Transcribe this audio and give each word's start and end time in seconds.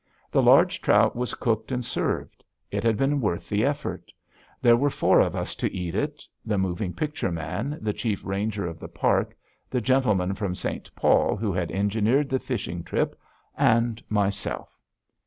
The 0.31 0.41
large 0.41 0.81
trout 0.81 1.15
was 1.15 1.35
cooked 1.35 1.71
and 1.71 1.85
served. 1.85 2.43
It 2.71 2.83
had 2.83 2.97
been 2.97 3.21
worth 3.21 3.47
the 3.49 3.63
effort. 3.63 4.11
There 4.59 4.75
were 4.75 4.89
four 4.89 5.19
of 5.19 5.35
us 5.35 5.53
to 5.57 5.71
eat 5.71 5.93
it 5.93 6.27
the 6.43 6.57
moving 6.57 6.91
picture 6.91 7.31
man, 7.31 7.77
the 7.79 7.93
chief 7.93 8.25
ranger 8.25 8.65
of 8.65 8.79
the 8.79 8.87
park, 8.89 9.37
the 9.69 9.79
gentleman 9.79 10.33
from 10.33 10.55
St. 10.55 10.89
Paul 10.95 11.35
who 11.35 11.53
had 11.53 11.71
engineered 11.71 12.29
the 12.29 12.39
fishing 12.39 12.83
trip, 12.83 13.15
and 13.55 14.01
myself. 14.09 14.75